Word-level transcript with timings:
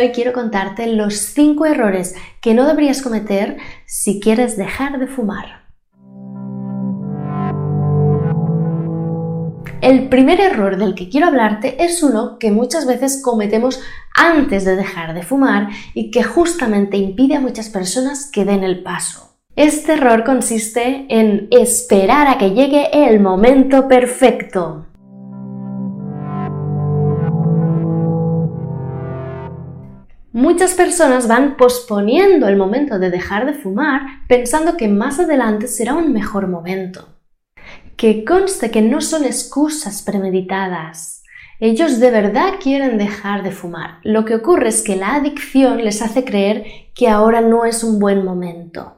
Hoy 0.00 0.10
quiero 0.12 0.32
contarte 0.32 0.86
los 0.86 1.16
5 1.16 1.66
errores 1.66 2.14
que 2.40 2.54
no 2.54 2.68
deberías 2.68 3.02
cometer 3.02 3.56
si 3.84 4.20
quieres 4.20 4.56
dejar 4.56 5.00
de 5.00 5.08
fumar. 5.08 5.66
El 9.80 10.08
primer 10.08 10.40
error 10.40 10.76
del 10.76 10.94
que 10.94 11.08
quiero 11.08 11.26
hablarte 11.26 11.82
es 11.82 12.00
uno 12.04 12.38
que 12.38 12.52
muchas 12.52 12.86
veces 12.86 13.20
cometemos 13.24 13.82
antes 14.14 14.64
de 14.64 14.76
dejar 14.76 15.14
de 15.14 15.24
fumar 15.24 15.68
y 15.94 16.12
que 16.12 16.22
justamente 16.22 16.96
impide 16.96 17.34
a 17.34 17.40
muchas 17.40 17.68
personas 17.68 18.30
que 18.30 18.44
den 18.44 18.62
el 18.62 18.84
paso. 18.84 19.36
Este 19.56 19.94
error 19.94 20.22
consiste 20.22 21.06
en 21.08 21.48
esperar 21.50 22.28
a 22.28 22.38
que 22.38 22.50
llegue 22.50 22.90
el 22.92 23.18
momento 23.18 23.88
perfecto. 23.88 24.87
Muchas 30.32 30.74
personas 30.74 31.26
van 31.26 31.56
posponiendo 31.56 32.48
el 32.48 32.56
momento 32.56 32.98
de 32.98 33.10
dejar 33.10 33.46
de 33.46 33.54
fumar 33.54 34.02
pensando 34.28 34.76
que 34.76 34.86
más 34.86 35.18
adelante 35.18 35.66
será 35.66 35.94
un 35.94 36.12
mejor 36.12 36.48
momento. 36.48 37.16
Que 37.96 38.26
conste 38.26 38.70
que 38.70 38.82
no 38.82 39.00
son 39.00 39.24
excusas 39.24 40.02
premeditadas. 40.02 41.22
Ellos 41.60 41.98
de 41.98 42.10
verdad 42.10 42.54
quieren 42.62 42.98
dejar 42.98 43.42
de 43.42 43.52
fumar. 43.52 44.00
Lo 44.04 44.26
que 44.26 44.34
ocurre 44.34 44.68
es 44.68 44.82
que 44.82 44.96
la 44.96 45.14
adicción 45.14 45.82
les 45.82 46.02
hace 46.02 46.24
creer 46.24 46.64
que 46.94 47.08
ahora 47.08 47.40
no 47.40 47.64
es 47.64 47.82
un 47.82 47.98
buen 47.98 48.22
momento. 48.22 48.97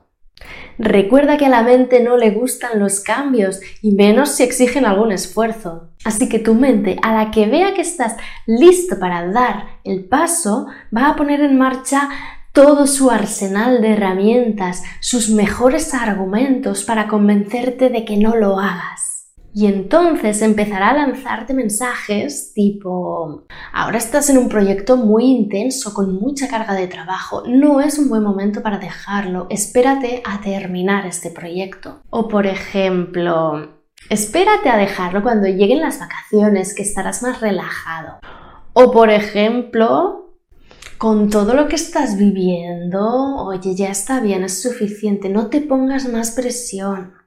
Recuerda 0.78 1.36
que 1.36 1.46
a 1.46 1.50
la 1.50 1.62
mente 1.62 2.00
no 2.00 2.16
le 2.16 2.30
gustan 2.30 2.78
los 2.78 3.00
cambios 3.00 3.60
y 3.82 3.92
menos 3.92 4.30
si 4.30 4.42
exigen 4.42 4.86
algún 4.86 5.12
esfuerzo. 5.12 5.90
Así 6.04 6.28
que 6.28 6.38
tu 6.38 6.54
mente, 6.54 6.98
a 7.02 7.12
la 7.12 7.30
que 7.30 7.46
vea 7.46 7.74
que 7.74 7.82
estás 7.82 8.16
listo 8.46 8.98
para 8.98 9.26
dar 9.30 9.66
el 9.84 10.04
paso, 10.04 10.66
va 10.96 11.10
a 11.10 11.16
poner 11.16 11.42
en 11.42 11.58
marcha 11.58 12.08
todo 12.52 12.86
su 12.86 13.10
arsenal 13.10 13.80
de 13.80 13.92
herramientas, 13.92 14.82
sus 15.00 15.28
mejores 15.30 15.94
argumentos 15.94 16.84
para 16.84 17.08
convencerte 17.08 17.90
de 17.90 18.04
que 18.04 18.16
no 18.16 18.36
lo 18.36 18.58
hagas. 18.58 19.09
Y 19.52 19.66
entonces 19.66 20.42
empezará 20.42 20.90
a 20.90 20.94
lanzarte 20.94 21.54
mensajes 21.54 22.52
tipo, 22.54 23.46
ahora 23.72 23.98
estás 23.98 24.30
en 24.30 24.38
un 24.38 24.48
proyecto 24.48 24.96
muy 24.96 25.24
intenso, 25.24 25.92
con 25.92 26.14
mucha 26.14 26.46
carga 26.46 26.74
de 26.74 26.86
trabajo, 26.86 27.42
no 27.46 27.80
es 27.80 27.98
un 27.98 28.08
buen 28.08 28.22
momento 28.22 28.62
para 28.62 28.78
dejarlo, 28.78 29.48
espérate 29.50 30.22
a 30.24 30.40
terminar 30.40 31.04
este 31.06 31.30
proyecto. 31.30 32.00
O 32.10 32.28
por 32.28 32.46
ejemplo, 32.46 33.80
espérate 34.08 34.68
a 34.68 34.76
dejarlo 34.76 35.22
cuando 35.22 35.48
lleguen 35.48 35.80
las 35.80 35.98
vacaciones, 35.98 36.74
que 36.74 36.82
estarás 36.82 37.22
más 37.22 37.40
relajado. 37.40 38.20
O 38.72 38.92
por 38.92 39.10
ejemplo, 39.10 40.36
con 40.96 41.28
todo 41.28 41.54
lo 41.54 41.66
que 41.66 41.74
estás 41.76 42.16
viviendo, 42.16 43.36
oye, 43.44 43.74
ya 43.74 43.88
está 43.88 44.20
bien, 44.20 44.44
es 44.44 44.62
suficiente, 44.62 45.28
no 45.28 45.48
te 45.48 45.60
pongas 45.60 46.08
más 46.08 46.30
presión. 46.32 47.19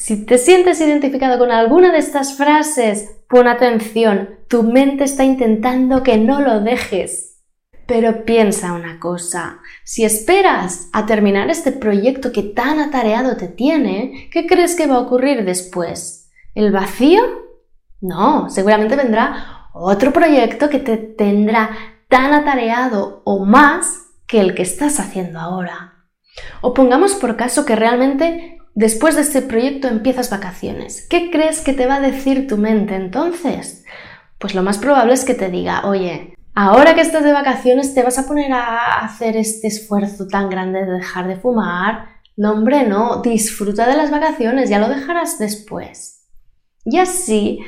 Si 0.00 0.24
te 0.24 0.38
sientes 0.38 0.80
identificado 0.80 1.38
con 1.38 1.52
alguna 1.52 1.92
de 1.92 1.98
estas 1.98 2.34
frases, 2.34 3.20
pon 3.28 3.46
atención, 3.46 4.38
tu 4.48 4.62
mente 4.62 5.04
está 5.04 5.24
intentando 5.24 6.02
que 6.02 6.16
no 6.16 6.40
lo 6.40 6.60
dejes. 6.60 7.42
Pero 7.86 8.24
piensa 8.24 8.72
una 8.72 8.98
cosa, 8.98 9.60
si 9.84 10.06
esperas 10.06 10.88
a 10.94 11.04
terminar 11.04 11.50
este 11.50 11.70
proyecto 11.70 12.32
que 12.32 12.42
tan 12.42 12.78
atareado 12.78 13.36
te 13.36 13.48
tiene, 13.48 14.30
¿qué 14.32 14.46
crees 14.46 14.74
que 14.74 14.86
va 14.86 14.94
a 14.94 15.00
ocurrir 15.00 15.44
después? 15.44 16.30
¿El 16.54 16.72
vacío? 16.72 17.20
No, 18.00 18.48
seguramente 18.48 18.96
vendrá 18.96 19.68
otro 19.74 20.14
proyecto 20.14 20.70
que 20.70 20.78
te 20.78 20.96
tendrá 20.96 21.76
tan 22.08 22.32
atareado 22.32 23.20
o 23.26 23.44
más 23.44 24.06
que 24.26 24.40
el 24.40 24.54
que 24.54 24.62
estás 24.62 24.98
haciendo 24.98 25.38
ahora. 25.38 26.06
O 26.62 26.72
pongamos 26.72 27.12
por 27.16 27.36
caso 27.36 27.66
que 27.66 27.76
realmente 27.76 28.59
Después 28.74 29.16
de 29.16 29.22
este 29.22 29.42
proyecto 29.42 29.88
empiezas 29.88 30.30
vacaciones. 30.30 31.06
¿Qué 31.08 31.30
crees 31.30 31.60
que 31.60 31.72
te 31.72 31.86
va 31.86 31.96
a 31.96 32.00
decir 32.00 32.46
tu 32.46 32.56
mente 32.56 32.94
entonces? 32.94 33.84
Pues 34.38 34.54
lo 34.54 34.62
más 34.62 34.78
probable 34.78 35.12
es 35.12 35.24
que 35.24 35.34
te 35.34 35.50
diga, 35.50 35.86
oye, 35.86 36.34
ahora 36.54 36.94
que 36.94 37.00
estás 37.00 37.24
de 37.24 37.32
vacaciones 37.32 37.94
te 37.94 38.02
vas 38.02 38.18
a 38.18 38.26
poner 38.26 38.52
a 38.52 39.04
hacer 39.04 39.36
este 39.36 39.66
esfuerzo 39.66 40.28
tan 40.28 40.48
grande 40.48 40.84
de 40.84 40.92
dejar 40.92 41.26
de 41.28 41.36
fumar. 41.36 42.20
No, 42.36 42.52
hombre, 42.52 42.86
no, 42.86 43.20
disfruta 43.22 43.86
de 43.86 43.96
las 43.96 44.10
vacaciones, 44.10 44.70
ya 44.70 44.78
lo 44.78 44.88
dejarás 44.88 45.38
después. 45.38 46.28
Y 46.84 46.98
así 46.98 47.60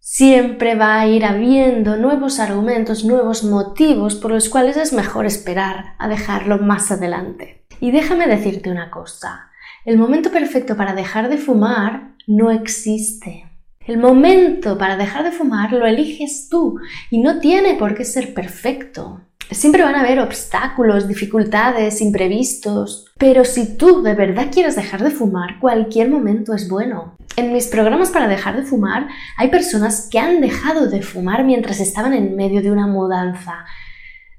siempre 0.00 0.74
va 0.74 0.98
a 0.98 1.06
ir 1.06 1.24
habiendo 1.24 1.96
nuevos 1.96 2.40
argumentos, 2.40 3.04
nuevos 3.04 3.44
motivos 3.44 4.16
por 4.16 4.32
los 4.32 4.48
cuales 4.48 4.76
es 4.76 4.92
mejor 4.92 5.26
esperar 5.26 5.94
a 5.98 6.08
dejarlo 6.08 6.58
más 6.58 6.90
adelante. 6.90 7.66
Y 7.78 7.92
déjame 7.92 8.26
decirte 8.26 8.70
una 8.70 8.90
cosa. 8.90 9.49
El 9.86 9.96
momento 9.96 10.30
perfecto 10.30 10.76
para 10.76 10.94
dejar 10.94 11.30
de 11.30 11.38
fumar 11.38 12.12
no 12.26 12.50
existe. 12.50 13.46
El 13.86 13.96
momento 13.96 14.76
para 14.76 14.98
dejar 14.98 15.24
de 15.24 15.32
fumar 15.32 15.72
lo 15.72 15.86
eliges 15.86 16.48
tú 16.50 16.78
y 17.10 17.22
no 17.22 17.40
tiene 17.40 17.76
por 17.76 17.94
qué 17.94 18.04
ser 18.04 18.34
perfecto. 18.34 19.22
Siempre 19.50 19.82
van 19.82 19.94
a 19.94 20.00
haber 20.00 20.20
obstáculos, 20.20 21.08
dificultades, 21.08 22.02
imprevistos, 22.02 23.06
pero 23.16 23.46
si 23.46 23.78
tú 23.78 24.02
de 24.02 24.14
verdad 24.14 24.48
quieres 24.52 24.76
dejar 24.76 25.02
de 25.02 25.10
fumar, 25.10 25.58
cualquier 25.58 26.10
momento 26.10 26.54
es 26.54 26.68
bueno. 26.68 27.16
En 27.36 27.54
mis 27.54 27.66
programas 27.66 28.10
para 28.10 28.28
dejar 28.28 28.56
de 28.56 28.64
fumar 28.64 29.08
hay 29.38 29.48
personas 29.48 30.08
que 30.10 30.18
han 30.18 30.42
dejado 30.42 30.90
de 30.90 31.00
fumar 31.00 31.44
mientras 31.44 31.80
estaban 31.80 32.12
en 32.12 32.36
medio 32.36 32.60
de 32.60 32.70
una 32.70 32.86
mudanza, 32.86 33.64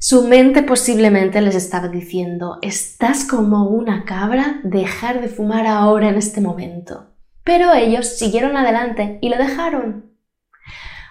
su 0.03 0.23
mente 0.23 0.63
posiblemente 0.63 1.41
les 1.41 1.53
estaba 1.53 1.87
diciendo, 1.87 2.57
estás 2.63 3.23
como 3.23 3.65
una 3.65 4.03
cabra, 4.03 4.59
dejar 4.63 5.21
de 5.21 5.27
fumar 5.27 5.67
ahora 5.67 6.09
en 6.09 6.15
este 6.15 6.41
momento. 6.41 7.11
Pero 7.43 7.71
ellos 7.71 8.17
siguieron 8.17 8.57
adelante 8.57 9.19
y 9.21 9.29
lo 9.29 9.37
dejaron. 9.37 10.11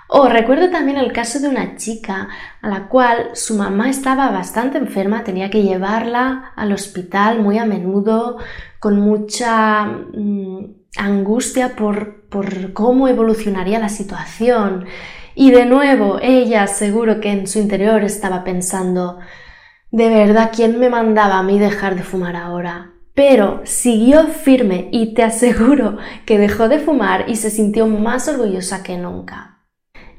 O 0.09 0.23
oh, 0.23 0.29
recuerdo 0.29 0.71
también 0.71 0.99
el 0.99 1.13
caso 1.13 1.39
de 1.39 1.47
una 1.47 1.77
chica 1.77 2.31
a 2.61 2.69
la 2.69 2.89
cual 2.89 3.31
su 3.35 3.55
mamá 3.55 3.89
estaba 3.89 4.29
bastante 4.33 4.79
enferma, 4.79 5.23
tenía 5.23 5.51
que 5.51 5.63
llevarla 5.63 6.53
al 6.57 6.73
hospital 6.73 7.39
muy 7.39 7.59
a 7.59 7.67
menudo, 7.67 8.39
con 8.81 8.99
mucha 8.99 9.85
mm, 9.85 10.65
angustia 10.97 11.77
por, 11.77 12.29
por 12.29 12.73
cómo 12.73 13.07
evolucionaría 13.07 13.79
la 13.79 13.89
situación. 13.89 14.87
Y 15.41 15.53
de 15.53 15.65
nuevo, 15.65 16.19
ella 16.21 16.67
seguro 16.67 17.19
que 17.19 17.31
en 17.31 17.47
su 17.47 17.61
interior 17.61 18.05
estaba 18.05 18.45
pensando, 18.45 19.21
de 19.91 20.11
verdad, 20.11 20.51
¿quién 20.55 20.79
me 20.79 20.91
mandaba 20.91 21.39
a 21.39 21.43
mí 21.43 21.59
dejar 21.59 21.97
de 21.97 22.03
fumar 22.03 22.37
ahora? 22.37 22.93
Pero 23.15 23.63
siguió 23.65 24.27
firme 24.27 24.91
y 24.93 25.15
te 25.15 25.23
aseguro 25.23 25.97
que 26.27 26.37
dejó 26.37 26.69
de 26.69 26.79
fumar 26.79 27.25
y 27.27 27.37
se 27.37 27.49
sintió 27.49 27.87
más 27.87 28.29
orgullosa 28.29 28.83
que 28.83 28.99
nunca. 28.99 29.65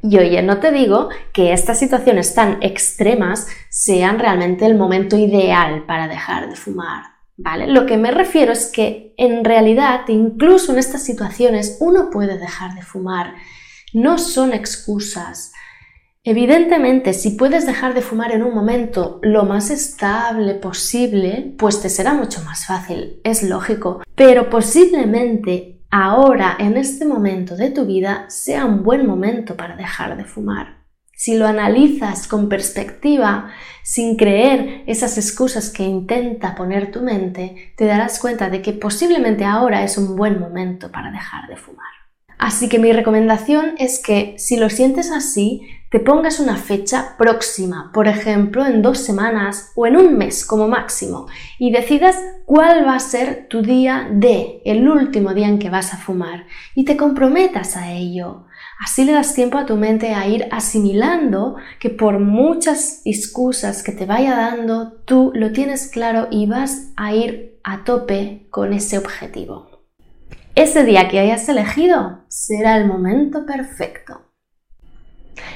Y 0.01 0.17
oye, 0.17 0.41
no 0.41 0.57
te 0.57 0.71
digo 0.71 1.09
que 1.33 1.53
estas 1.53 1.77
situaciones 1.77 2.33
tan 2.33 2.57
extremas 2.63 3.47
sean 3.69 4.17
realmente 4.17 4.65
el 4.65 4.73
momento 4.73 5.17
ideal 5.17 5.85
para 5.85 6.07
dejar 6.07 6.49
de 6.49 6.55
fumar, 6.55 7.03
¿vale? 7.37 7.67
Lo 7.67 7.85
que 7.85 7.97
me 7.97 8.09
refiero 8.09 8.53
es 8.53 8.71
que 8.71 9.13
en 9.17 9.45
realidad, 9.45 10.01
incluso 10.07 10.71
en 10.71 10.79
estas 10.79 11.03
situaciones, 11.03 11.77
uno 11.79 12.09
puede 12.09 12.39
dejar 12.39 12.73
de 12.73 12.81
fumar 12.81 13.35
no 13.93 14.17
son 14.17 14.53
excusas. 14.53 15.51
Evidentemente, 16.23 17.13
si 17.13 17.31
puedes 17.31 17.65
dejar 17.65 17.95
de 17.95 18.01
fumar 18.01 18.31
en 18.31 18.43
un 18.43 18.53
momento 18.53 19.19
lo 19.23 19.43
más 19.43 19.71
estable 19.71 20.53
posible, 20.53 21.55
pues 21.57 21.81
te 21.81 21.89
será 21.89 22.13
mucho 22.13 22.43
más 22.43 22.67
fácil, 22.67 23.19
es 23.23 23.41
lógico. 23.41 24.03
Pero 24.15 24.49
posiblemente 24.49 25.81
ahora, 25.89 26.57
en 26.59 26.77
este 26.77 27.05
momento 27.05 27.55
de 27.55 27.71
tu 27.71 27.85
vida, 27.85 28.25
sea 28.29 28.65
un 28.65 28.83
buen 28.83 29.07
momento 29.07 29.57
para 29.57 29.75
dejar 29.75 30.15
de 30.15 30.25
fumar. 30.25 30.81
Si 31.15 31.37
lo 31.37 31.47
analizas 31.47 32.27
con 32.27 32.49
perspectiva, 32.49 33.51
sin 33.83 34.15
creer 34.15 34.83
esas 34.87 35.17
excusas 35.17 35.69
que 35.69 35.83
intenta 35.83 36.55
poner 36.55 36.91
tu 36.91 37.01
mente, 37.01 37.73
te 37.77 37.85
darás 37.85 38.19
cuenta 38.19 38.49
de 38.49 38.61
que 38.61 38.73
posiblemente 38.73 39.43
ahora 39.43 39.83
es 39.83 39.97
un 39.97 40.15
buen 40.15 40.39
momento 40.39 40.91
para 40.91 41.11
dejar 41.11 41.47
de 41.47 41.57
fumar. 41.57 42.00
Así 42.41 42.69
que 42.69 42.79
mi 42.79 42.91
recomendación 42.91 43.75
es 43.77 44.01
que 44.01 44.33
si 44.39 44.57
lo 44.57 44.71
sientes 44.71 45.11
así, 45.11 45.61
te 45.91 45.99
pongas 45.99 46.39
una 46.39 46.55
fecha 46.55 47.15
próxima, 47.15 47.91
por 47.93 48.07
ejemplo, 48.07 48.65
en 48.65 48.81
dos 48.81 48.97
semanas 48.97 49.71
o 49.75 49.85
en 49.85 49.95
un 49.95 50.17
mes 50.17 50.43
como 50.43 50.67
máximo, 50.67 51.27
y 51.59 51.71
decidas 51.71 52.19
cuál 52.47 52.83
va 52.83 52.95
a 52.95 52.99
ser 52.99 53.45
tu 53.47 53.61
día 53.61 54.09
de, 54.11 54.63
el 54.65 54.89
último 54.89 55.35
día 55.35 55.49
en 55.49 55.59
que 55.59 55.69
vas 55.69 55.93
a 55.93 55.97
fumar, 55.97 56.47
y 56.73 56.83
te 56.83 56.97
comprometas 56.97 57.77
a 57.77 57.91
ello. 57.91 58.47
Así 58.83 59.05
le 59.05 59.11
das 59.11 59.35
tiempo 59.35 59.59
a 59.59 59.67
tu 59.67 59.75
mente 59.75 60.15
a 60.15 60.27
ir 60.27 60.47
asimilando 60.49 61.57
que 61.79 61.91
por 61.91 62.17
muchas 62.17 63.03
excusas 63.05 63.83
que 63.83 63.91
te 63.91 64.07
vaya 64.07 64.35
dando, 64.35 64.93
tú 65.05 65.31
lo 65.35 65.51
tienes 65.51 65.87
claro 65.87 66.27
y 66.31 66.47
vas 66.47 66.91
a 66.95 67.13
ir 67.13 67.59
a 67.63 67.83
tope 67.83 68.47
con 68.49 68.73
ese 68.73 68.97
objetivo. 68.97 69.70
Ese 70.55 70.83
día 70.83 71.07
que 71.07 71.19
hayas 71.19 71.47
elegido 71.47 72.25
será 72.27 72.75
el 72.75 72.85
momento 72.85 73.45
perfecto. 73.45 74.21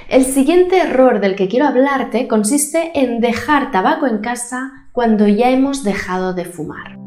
El 0.07 0.23
siguiente 0.23 0.79
error 0.79 1.19
del 1.19 1.35
que 1.35 1.49
quiero 1.49 1.65
hablarte 1.65 2.29
consiste 2.29 2.91
en 2.93 3.19
dejar 3.19 3.71
tabaco 3.71 4.07
en 4.07 4.19
casa 4.19 4.87
cuando 4.93 5.27
ya 5.27 5.49
hemos 5.49 5.83
dejado 5.83 6.33
de 6.33 6.45
fumar. 6.45 6.97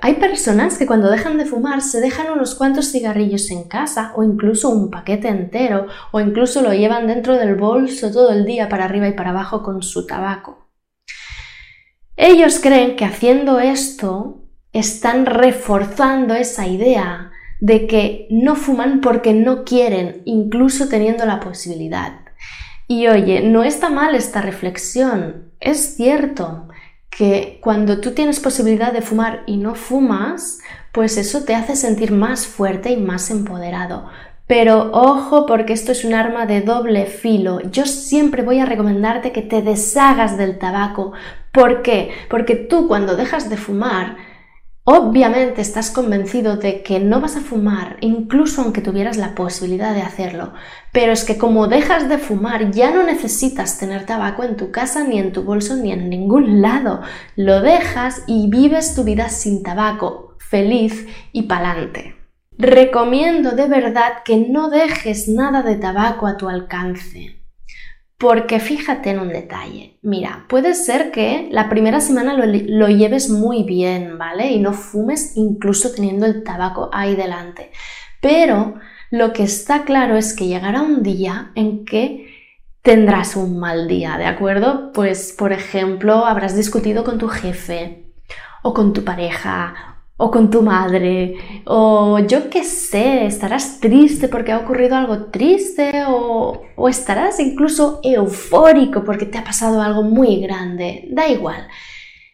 Hay 0.00 0.14
personas 0.14 0.78
que 0.78 0.86
cuando 0.86 1.10
dejan 1.10 1.36
de 1.36 1.44
fumar 1.44 1.82
se 1.82 2.00
dejan 2.00 2.32
unos 2.32 2.54
cuantos 2.54 2.90
cigarrillos 2.90 3.50
en 3.50 3.64
casa 3.64 4.12
o 4.16 4.22
incluso 4.22 4.70
un 4.70 4.90
paquete 4.90 5.28
entero 5.28 5.88
o 6.10 6.20
incluso 6.20 6.62
lo 6.62 6.72
llevan 6.72 7.06
dentro 7.06 7.36
del 7.36 7.54
bolso 7.54 8.10
todo 8.10 8.30
el 8.30 8.46
día 8.46 8.68
para 8.70 8.86
arriba 8.86 9.08
y 9.08 9.12
para 9.12 9.30
abajo 9.30 9.62
con 9.62 9.82
su 9.82 10.06
tabaco. 10.06 10.63
Ellos 12.16 12.60
creen 12.60 12.96
que 12.96 13.04
haciendo 13.04 13.58
esto 13.58 14.44
están 14.72 15.26
reforzando 15.26 16.34
esa 16.34 16.66
idea 16.66 17.32
de 17.60 17.86
que 17.86 18.26
no 18.30 18.56
fuman 18.56 19.00
porque 19.00 19.32
no 19.32 19.64
quieren, 19.64 20.22
incluso 20.24 20.88
teniendo 20.88 21.24
la 21.24 21.40
posibilidad. 21.40 22.20
Y 22.86 23.06
oye, 23.08 23.40
no 23.40 23.64
está 23.64 23.88
mal 23.88 24.14
esta 24.14 24.42
reflexión. 24.42 25.52
Es 25.60 25.96
cierto 25.96 26.68
que 27.10 27.58
cuando 27.62 28.00
tú 28.00 28.12
tienes 28.12 28.40
posibilidad 28.40 28.92
de 28.92 29.02
fumar 29.02 29.42
y 29.46 29.56
no 29.56 29.74
fumas, 29.74 30.58
pues 30.92 31.16
eso 31.16 31.44
te 31.44 31.54
hace 31.54 31.76
sentir 31.76 32.12
más 32.12 32.46
fuerte 32.46 32.90
y 32.90 32.96
más 32.96 33.30
empoderado. 33.30 34.08
Pero 34.46 34.90
ojo 34.92 35.46
porque 35.46 35.72
esto 35.72 35.92
es 35.92 36.04
un 36.04 36.12
arma 36.12 36.44
de 36.44 36.60
doble 36.60 37.06
filo. 37.06 37.60
Yo 37.70 37.86
siempre 37.86 38.42
voy 38.42 38.58
a 38.58 38.66
recomendarte 38.66 39.32
que 39.32 39.40
te 39.40 39.62
deshagas 39.62 40.36
del 40.36 40.58
tabaco. 40.58 41.12
¿Por 41.50 41.82
qué? 41.82 42.10
Porque 42.28 42.54
tú 42.54 42.86
cuando 42.86 43.16
dejas 43.16 43.48
de 43.48 43.56
fumar, 43.56 44.16
obviamente 44.84 45.62
estás 45.62 45.90
convencido 45.90 46.58
de 46.58 46.82
que 46.82 47.00
no 47.00 47.22
vas 47.22 47.36
a 47.36 47.40
fumar, 47.40 47.96
incluso 48.00 48.60
aunque 48.60 48.82
tuvieras 48.82 49.16
la 49.16 49.34
posibilidad 49.34 49.94
de 49.94 50.02
hacerlo. 50.02 50.52
Pero 50.92 51.12
es 51.12 51.24
que 51.24 51.38
como 51.38 51.66
dejas 51.66 52.10
de 52.10 52.18
fumar, 52.18 52.70
ya 52.70 52.90
no 52.90 53.02
necesitas 53.02 53.78
tener 53.78 54.04
tabaco 54.04 54.44
en 54.44 54.56
tu 54.56 54.70
casa, 54.70 55.04
ni 55.04 55.18
en 55.18 55.32
tu 55.32 55.42
bolso, 55.44 55.76
ni 55.76 55.90
en 55.90 56.10
ningún 56.10 56.60
lado. 56.60 57.00
Lo 57.34 57.62
dejas 57.62 58.22
y 58.26 58.50
vives 58.50 58.94
tu 58.94 59.04
vida 59.04 59.30
sin 59.30 59.62
tabaco, 59.62 60.36
feliz 60.38 61.06
y 61.32 61.44
pa'lante. 61.44 62.23
Recomiendo 62.56 63.52
de 63.52 63.66
verdad 63.66 64.22
que 64.24 64.36
no 64.36 64.70
dejes 64.70 65.28
nada 65.28 65.62
de 65.62 65.76
tabaco 65.76 66.26
a 66.26 66.36
tu 66.36 66.48
alcance. 66.48 67.40
Porque 68.16 68.60
fíjate 68.60 69.10
en 69.10 69.18
un 69.18 69.28
detalle. 69.28 69.98
Mira, 70.02 70.46
puede 70.48 70.74
ser 70.74 71.10
que 71.10 71.48
la 71.50 71.68
primera 71.68 72.00
semana 72.00 72.34
lo, 72.34 72.46
lo, 72.46 72.88
lleves 72.88 73.28
muy 73.28 73.64
bien, 73.64 74.18
¿vale? 74.18 74.52
Y 74.52 74.60
no 74.60 74.72
fumes 74.72 75.36
incluso 75.36 75.92
teniendo 75.92 76.24
el 76.24 76.44
tabaco 76.44 76.90
ahí 76.92 77.16
delante. 77.16 77.72
Pero 78.20 78.76
lo 79.10 79.32
que 79.32 79.42
está 79.42 79.84
claro 79.84 80.16
es 80.16 80.34
que 80.34 80.46
llegará 80.46 80.82
un 80.82 81.02
día 81.02 81.50
en 81.56 81.84
que 81.84 82.34
tendrás 82.82 83.34
un 83.34 83.58
mal 83.58 83.88
día, 83.88 84.16
¿de 84.16 84.26
acuerdo? 84.26 84.92
Pues, 84.92 85.34
por 85.36 85.52
ejemplo, 85.52 86.24
habrás 86.24 86.56
discutido 86.56 87.02
con 87.02 87.18
tu 87.18 87.28
jefe 87.28 88.12
o 88.62 88.74
con 88.74 88.92
tu 88.92 89.04
pareja 89.04 89.93
o 90.16 90.30
con 90.30 90.48
tu 90.48 90.62
madre, 90.62 91.62
o 91.66 92.20
yo 92.20 92.48
qué 92.48 92.62
sé, 92.62 93.26
estarás 93.26 93.80
triste 93.80 94.28
porque 94.28 94.52
ha 94.52 94.58
ocurrido 94.58 94.96
algo 94.96 95.26
triste, 95.26 96.04
o, 96.06 96.62
o, 96.76 96.88
estarás 96.88 97.40
incluso 97.40 98.00
eufórico 98.04 99.02
porque 99.04 99.26
te 99.26 99.38
ha 99.38 99.44
pasado 99.44 99.82
algo 99.82 100.02
muy 100.04 100.40
grande, 100.40 101.08
da 101.10 101.28
igual. 101.28 101.66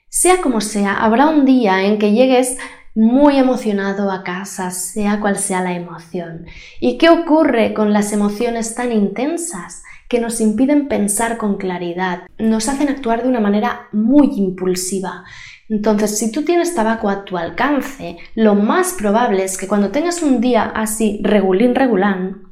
Sea 0.08 0.42
como 0.42 0.60
sea, 0.60 0.94
habrá 0.94 1.28
un 1.28 1.46
día 1.46 1.84
en 1.84 1.98
que 1.98 2.12
llegues 2.12 2.58
muy 2.94 3.38
emocionado 3.38 4.10
a 4.10 4.24
casa, 4.24 4.70
sea 4.72 5.20
cual 5.20 5.36
sea 5.36 5.62
la 5.62 5.72
emoción. 5.72 6.46
¿Y 6.80 6.98
qué 6.98 7.08
ocurre 7.08 7.72
con 7.72 7.92
las 7.92 8.12
emociones 8.12 8.74
tan 8.74 8.92
intensas? 8.92 9.82
que 10.10 10.20
nos 10.20 10.40
impiden 10.40 10.88
pensar 10.88 11.38
con 11.38 11.56
claridad, 11.56 12.24
nos 12.36 12.68
hacen 12.68 12.88
actuar 12.88 13.22
de 13.22 13.28
una 13.28 13.38
manera 13.38 13.82
muy 13.92 14.32
impulsiva 14.34 15.22
entonces, 15.70 16.18
si 16.18 16.32
tú 16.32 16.42
tienes 16.42 16.74
tabaco 16.74 17.08
a 17.08 17.24
tu 17.24 17.38
alcance, 17.38 18.18
lo 18.34 18.56
más 18.56 18.92
probable 18.94 19.44
es 19.44 19.56
que 19.56 19.68
cuando 19.68 19.92
tengas 19.92 20.20
un 20.20 20.40
día 20.40 20.64
así 20.64 21.20
regulín 21.22 21.76
regulán, 21.76 22.42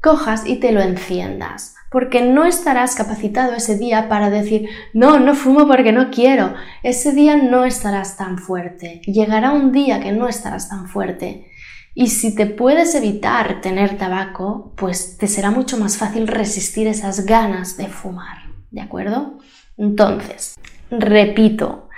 cojas 0.00 0.46
y 0.46 0.60
te 0.60 0.70
lo 0.70 0.80
enciendas, 0.80 1.74
porque 1.90 2.22
no 2.22 2.44
estarás 2.44 2.94
capacitado 2.94 3.54
ese 3.54 3.76
día 3.76 4.08
para 4.08 4.30
decir, 4.30 4.68
no, 4.92 5.18
no 5.18 5.34
fumo 5.34 5.66
porque 5.66 5.90
no 5.90 6.12
quiero. 6.12 6.54
Ese 6.84 7.12
día 7.12 7.36
no 7.36 7.64
estarás 7.64 8.16
tan 8.16 8.38
fuerte. 8.38 9.00
Llegará 9.04 9.50
un 9.50 9.72
día 9.72 9.98
que 9.98 10.12
no 10.12 10.28
estarás 10.28 10.68
tan 10.68 10.86
fuerte. 10.86 11.50
Y 11.92 12.08
si 12.08 12.36
te 12.36 12.46
puedes 12.46 12.94
evitar 12.94 13.62
tener 13.62 13.98
tabaco, 13.98 14.72
pues 14.76 15.16
te 15.18 15.26
será 15.26 15.50
mucho 15.50 15.76
más 15.76 15.96
fácil 15.96 16.28
resistir 16.28 16.86
esas 16.86 17.26
ganas 17.26 17.76
de 17.76 17.88
fumar. 17.88 18.44
¿De 18.70 18.80
acuerdo? 18.80 19.38
Entonces, 19.76 20.56
repito, 20.90 21.88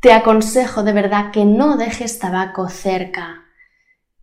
te 0.00 0.12
aconsejo 0.12 0.82
de 0.82 0.92
verdad 0.92 1.30
que 1.32 1.44
no 1.44 1.76
dejes 1.76 2.18
tabaco 2.18 2.68
cerca, 2.68 3.44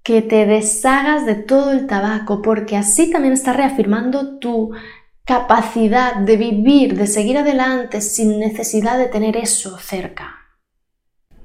que 0.04 0.22
te 0.22 0.46
deshagas 0.46 1.26
de 1.26 1.36
todo 1.36 1.72
el 1.72 1.88
tabaco, 1.88 2.42
porque 2.42 2.78
así 2.78 3.12
también 3.12 3.34
estás 3.34 3.58
reafirmando 3.58 4.40
tu 4.40 4.72
capacidad 5.26 6.16
de 6.16 6.38
vivir, 6.38 6.96
de 6.96 7.08
seguir 7.08 7.38
adelante 7.38 8.00
sin 8.02 8.40
necesidad 8.40 8.98
de 8.98 9.08
tener 9.08 9.36
eso 9.36 9.78
cerca. 9.80 10.36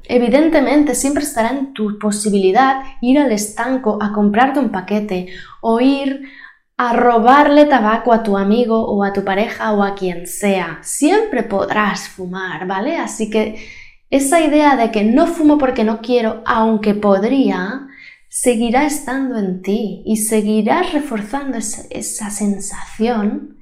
Evidentemente 0.05 0.94
siempre 0.94 1.23
estará 1.23 1.50
en 1.50 1.73
tu 1.73 1.99
posibilidad 1.99 2.83
ir 3.00 3.19
al 3.19 3.33
estanco 3.33 3.99
a 4.03 4.12
comprarte 4.12 4.59
un 4.59 4.71
paquete 4.71 5.29
o 5.61 5.81
ir 5.81 6.29
a 6.76 6.94
robarle 6.94 7.67
tabaco 7.67 8.12
a 8.12 8.23
tu 8.23 8.37
amigo 8.37 8.87
o 8.87 9.05
a 9.05 9.12
tu 9.12 9.25
pareja 9.25 9.73
o 9.73 9.83
a 9.83 9.95
quien 9.95 10.26
sea. 10.26 10.78
Siempre 10.83 11.43
podrás 11.43 12.09
fumar, 12.09 12.66
¿vale? 12.66 12.97
Así 12.97 13.31
que 13.31 13.66
esa 14.11 14.40
idea 14.40 14.76
de 14.76 14.90
que 14.90 15.05
no 15.05 15.26
fumo 15.26 15.57
porque 15.57 15.85
no 15.85 16.00
quiero, 16.00 16.43
aunque 16.45 16.95
podría, 16.95 17.87
seguirá 18.29 18.85
estando 18.85 19.38
en 19.38 19.62
ti 19.62 20.02
y 20.05 20.17
seguirás 20.17 20.93
reforzando 20.93 21.59
esa, 21.59 22.31
sensación, 22.31 23.59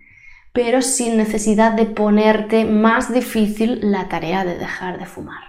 pero 0.52 0.82
sin 0.82 1.18
necesidad 1.18 1.72
de 1.72 1.84
ponerte 1.84 2.64
más 2.64 3.12
difícil 3.12 3.78
la 3.82 4.08
tarea 4.08 4.44
de 4.44 4.58
dejar 4.58 4.98
de 4.98 5.06
fumar. 5.06 5.42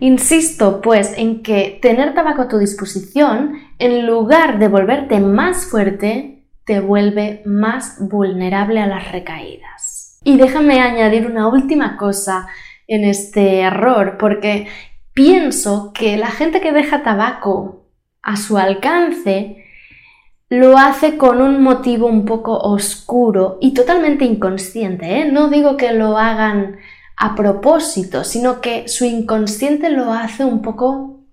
Insisto, 0.00 0.80
pues, 0.82 1.14
en 1.16 1.42
que 1.42 1.78
tener 1.80 2.14
tabaco 2.14 2.42
a 2.42 2.48
tu 2.48 2.58
disposición, 2.58 3.58
en 3.78 4.06
lugar 4.06 4.58
de 4.58 4.68
volverte 4.68 5.20
más 5.20 5.66
fuerte, 5.66 6.44
te 6.64 6.80
vuelve 6.80 7.42
más 7.46 7.96
vulnerable 8.00 8.80
a 8.80 8.86
las 8.86 9.10
recaídas. 9.12 10.18
Y 10.24 10.36
déjame 10.36 10.80
añadir 10.80 11.26
una 11.26 11.48
última 11.48 11.96
cosa 11.96 12.48
en 12.86 13.04
este 13.04 13.60
error, 13.60 14.16
porque 14.18 14.68
pienso 15.14 15.92
que 15.92 16.16
la 16.16 16.28
gente 16.28 16.60
que 16.60 16.72
deja 16.72 17.02
tabaco 17.02 17.86
a 18.22 18.36
su 18.36 18.58
alcance 18.58 19.64
lo 20.48 20.78
hace 20.78 21.16
con 21.16 21.40
un 21.40 21.62
motivo 21.62 22.06
un 22.06 22.24
poco 22.24 22.56
oscuro 22.56 23.58
y 23.60 23.74
totalmente 23.74 24.24
inconsciente. 24.24 25.20
¿eh? 25.20 25.32
No 25.32 25.48
digo 25.48 25.76
que 25.76 25.92
lo 25.92 26.18
hagan 26.18 26.76
a 27.16 27.34
propósito, 27.34 28.24
sino 28.24 28.60
que 28.60 28.88
su 28.88 29.04
inconsciente 29.04 29.90
lo 29.90 30.12
hace 30.12 30.44
un 30.44 30.62
poco 30.62 31.24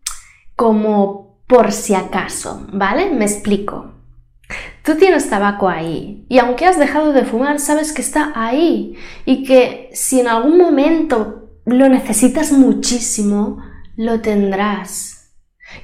como 0.55 1.39
por 1.47 1.71
si 1.71 1.93
acaso, 1.93 2.65
¿vale? 2.71 3.11
Me 3.11 3.25
explico. 3.25 3.91
Tú 4.83 4.95
tienes 4.95 5.29
tabaco 5.29 5.69
ahí 5.69 6.25
y 6.29 6.39
aunque 6.39 6.65
has 6.65 6.79
dejado 6.79 7.13
de 7.13 7.23
fumar, 7.25 7.59
sabes 7.59 7.93
que 7.93 8.01
está 8.01 8.31
ahí 8.35 8.95
y 9.25 9.43
que 9.43 9.89
si 9.93 10.19
en 10.19 10.27
algún 10.27 10.57
momento 10.57 11.42
lo 11.65 11.89
necesitas 11.89 12.51
muchísimo, 12.51 13.63
lo 13.95 14.21
tendrás. 14.21 15.13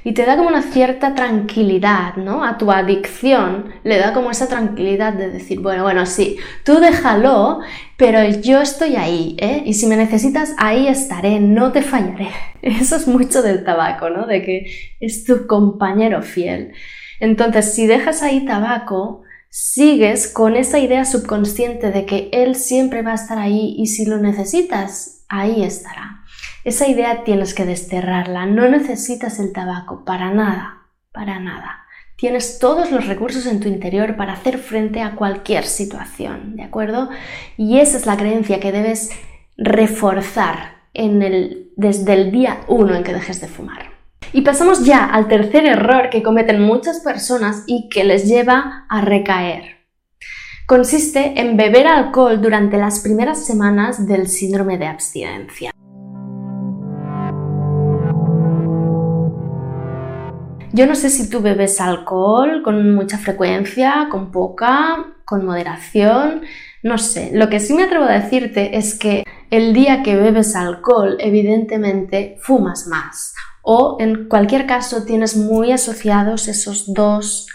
Y 0.04 0.14
te 0.14 0.24
da 0.24 0.36
como 0.36 0.48
una 0.48 0.62
cierta 0.62 1.14
tranquilidad, 1.14 2.16
¿no? 2.16 2.44
A 2.44 2.58
tu 2.58 2.70
adicción 2.70 3.72
le 3.82 3.98
da 3.98 4.12
como 4.12 4.30
esa 4.30 4.46
tranquilidad 4.48 5.14
de 5.14 5.30
decir, 5.30 5.60
bueno, 5.60 5.82
bueno, 5.82 6.06
sí, 6.06 6.36
tú 6.64 6.78
déjalo, 6.78 7.60
pero 7.96 8.22
yo 8.40 8.60
estoy 8.60 8.96
ahí, 8.96 9.36
¿eh? 9.40 9.62
Y 9.64 9.74
si 9.74 9.86
me 9.86 9.96
necesitas, 9.96 10.54
ahí 10.58 10.86
estaré, 10.86 11.40
no 11.40 11.72
te 11.72 11.82
fallaré. 11.82 12.28
Eso 12.62 12.96
es 12.96 13.08
mucho 13.08 13.42
del 13.42 13.64
tabaco, 13.64 14.10
¿no? 14.10 14.26
De 14.26 14.42
que 14.42 14.66
es 15.00 15.24
tu 15.24 15.46
compañero 15.46 16.22
fiel. 16.22 16.72
Entonces, 17.18 17.74
si 17.74 17.86
dejas 17.86 18.22
ahí 18.22 18.44
tabaco, 18.44 19.22
sigues 19.48 20.28
con 20.28 20.56
esa 20.56 20.78
idea 20.78 21.04
subconsciente 21.04 21.90
de 21.90 22.06
que 22.06 22.28
él 22.32 22.54
siempre 22.54 23.02
va 23.02 23.12
a 23.12 23.16
estar 23.16 23.38
ahí 23.38 23.74
y 23.76 23.88
si 23.88 24.06
lo 24.06 24.18
necesitas, 24.18 25.19
ahí 25.30 25.64
estará. 25.64 26.24
Esa 26.64 26.86
idea 26.86 27.24
tienes 27.24 27.54
que 27.54 27.64
desterrarla, 27.64 28.44
no 28.44 28.68
necesitas 28.68 29.38
el 29.38 29.52
tabaco 29.52 30.04
para 30.04 30.30
nada, 30.30 30.82
para 31.12 31.40
nada. 31.40 31.86
Tienes 32.16 32.58
todos 32.58 32.90
los 32.90 33.06
recursos 33.06 33.46
en 33.46 33.60
tu 33.60 33.68
interior 33.68 34.16
para 34.16 34.34
hacer 34.34 34.58
frente 34.58 35.00
a 35.00 35.16
cualquier 35.16 35.64
situación, 35.64 36.56
¿de 36.56 36.64
acuerdo? 36.64 37.08
Y 37.56 37.78
esa 37.78 37.96
es 37.96 38.04
la 38.04 38.18
creencia 38.18 38.60
que 38.60 38.72
debes 38.72 39.10
reforzar 39.56 40.80
desde 40.92 42.12
el 42.12 42.30
día 42.30 42.60
uno 42.68 42.94
en 42.94 43.04
que 43.04 43.14
dejes 43.14 43.40
de 43.40 43.48
fumar. 43.48 43.90
Y 44.34 44.42
pasamos 44.42 44.84
ya 44.84 45.06
al 45.06 45.28
tercer 45.28 45.64
error 45.64 46.10
que 46.10 46.22
cometen 46.22 46.60
muchas 46.60 47.00
personas 47.00 47.64
y 47.66 47.88
que 47.88 48.04
les 48.04 48.28
lleva 48.28 48.84
a 48.90 49.00
recaer. 49.00 49.79
Consiste 50.70 51.32
en 51.34 51.56
beber 51.56 51.88
alcohol 51.88 52.40
durante 52.40 52.78
las 52.78 53.00
primeras 53.00 53.44
semanas 53.44 54.06
del 54.06 54.28
síndrome 54.28 54.78
de 54.78 54.86
abstinencia. 54.86 55.72
Yo 60.72 60.86
no 60.86 60.94
sé 60.94 61.10
si 61.10 61.28
tú 61.28 61.40
bebes 61.40 61.80
alcohol 61.80 62.62
con 62.62 62.94
mucha 62.94 63.18
frecuencia, 63.18 64.06
con 64.12 64.30
poca, 64.30 65.06
con 65.24 65.44
moderación, 65.44 66.42
no 66.84 66.98
sé. 66.98 67.32
Lo 67.34 67.48
que 67.48 67.58
sí 67.58 67.74
me 67.74 67.82
atrevo 67.82 68.04
a 68.04 68.12
decirte 68.12 68.76
es 68.78 68.96
que 68.96 69.24
el 69.50 69.74
día 69.74 70.04
que 70.04 70.14
bebes 70.14 70.54
alcohol, 70.54 71.16
evidentemente 71.18 72.36
fumas 72.42 72.86
más 72.86 73.34
o 73.62 73.96
en 73.98 74.28
cualquier 74.28 74.66
caso 74.66 75.04
tienes 75.04 75.36
muy 75.36 75.72
asociados 75.72 76.46
esos 76.46 76.94
dos 76.94 77.48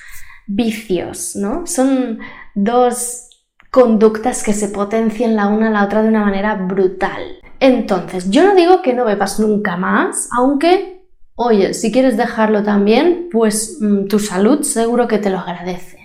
vicios, 0.47 1.37
¿no? 1.37 1.65
Son 1.65 2.19
dos 2.55 3.29
conductas 3.69 4.43
que 4.43 4.53
se 4.53 4.69
potencian 4.69 5.35
la 5.35 5.47
una 5.47 5.67
a 5.67 5.71
la 5.71 5.83
otra 5.83 6.01
de 6.01 6.07
una 6.07 6.23
manera 6.23 6.55
brutal. 6.55 7.39
Entonces, 7.59 8.29
yo 8.31 8.43
no 8.43 8.55
digo 8.55 8.81
que 8.81 8.93
no 8.93 9.05
bebas 9.05 9.39
nunca 9.39 9.77
más, 9.77 10.29
aunque, 10.37 11.05
oye, 11.35 11.73
si 11.73 11.91
quieres 11.91 12.17
dejarlo 12.17 12.63
también, 12.63 13.27
pues 13.31 13.77
mm, 13.81 14.07
tu 14.07 14.19
salud 14.19 14.61
seguro 14.63 15.07
que 15.07 15.17
te 15.17 15.29
lo 15.29 15.39
agradece. 15.39 15.99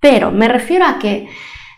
Pero 0.00 0.30
me 0.30 0.48
refiero 0.48 0.86
a 0.86 0.98
que 0.98 1.28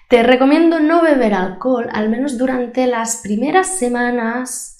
te 0.08 0.22
recomiendo 0.22 0.80
no 0.80 1.02
beber 1.02 1.34
alcohol, 1.34 1.88
al 1.92 2.08
menos 2.08 2.38
durante 2.38 2.86
las 2.86 3.16
primeras 3.16 3.78
semanas 3.78 4.78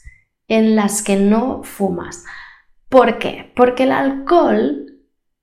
en 0.49 0.77
las 0.77 1.03
que 1.03 1.17
no 1.17 1.63
fumas. 1.63 2.25
¿Por 2.89 3.19
qué? 3.19 3.53
Porque 3.55 3.85
el 3.85 3.93
alcohol 3.93 4.88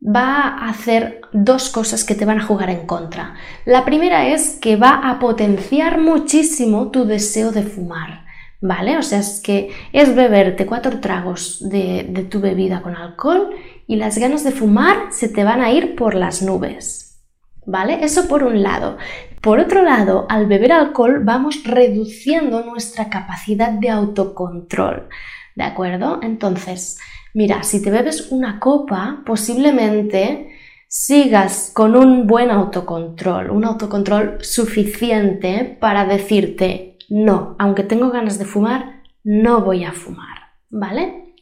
va 0.06 0.50
a 0.50 0.70
hacer 0.70 1.22
dos 1.34 1.70
cosas 1.70 2.04
que 2.04 2.16
te 2.16 2.26
van 2.26 2.40
a 2.40 2.46
jugar 2.46 2.70
en 2.70 2.86
contra. 2.86 3.36
La 3.66 3.86
primera 3.86 4.28
es 4.28 4.58
que 4.62 4.76
va 4.76 5.10
a 5.10 5.20
potenciar 5.20 6.00
muchísimo 6.00 6.92
tu 6.92 7.06
deseo 7.06 7.52
de 7.52 7.64
fumar, 7.64 8.26
¿vale? 8.62 8.98
O 8.98 9.02
sea, 9.02 9.20
es 9.20 9.42
que 9.44 9.72
es 9.94 10.16
beberte 10.16 10.66
cuatro 10.66 11.00
tragos 11.00 11.68
de, 11.70 12.06
de 12.10 12.24
tu 12.24 12.40
bebida 12.40 12.82
con 12.82 12.96
alcohol 12.96 13.50
y 13.88 13.96
las 13.96 14.18
ganas 14.18 14.44
de 14.44 14.52
fumar 14.52 15.12
se 15.12 15.30
te 15.30 15.44
van 15.44 15.62
a 15.62 15.72
ir 15.72 15.96
por 15.96 16.14
las 16.14 16.42
nubes, 16.44 17.24
¿vale? 17.66 18.04
Eso 18.04 18.28
por 18.28 18.44
un 18.44 18.62
lado. 18.62 18.98
Por 19.42 19.60
otro 19.60 19.82
lado, 19.84 20.28
al 20.30 20.46
beber 20.46 20.72
alcohol 20.72 21.22
vamos 21.24 21.64
reduciendo 21.64 22.64
nuestra 22.64 23.10
capacidad 23.10 23.72
de 23.72 23.90
autocontrol, 23.90 25.08
¿de 25.56 25.64
acuerdo? 25.64 26.20
Entonces, 26.22 27.00
Mira, 27.36 27.64
si 27.64 27.82
te 27.82 27.92
bebes 27.92 28.32
una 28.32 28.62
copa, 28.62 29.22
posiblemente 29.26 30.56
sigas 30.88 31.70
con 31.74 31.98
un 31.98 32.28
buen 32.28 32.50
autocontrol, 32.50 33.50
un 33.52 33.66
autocontrol 33.66 34.38
suficiente 34.40 35.78
para 35.82 36.06
decirte, 36.06 36.98
no, 37.10 37.58
aunque 37.60 37.84
tengo 37.84 38.10
ganas 38.10 38.40
de 38.40 38.46
fumar, 38.46 39.04
no 39.26 39.60
voy 39.60 39.84
a 39.84 39.92
fumar, 39.92 40.54
¿vale? 40.70 41.34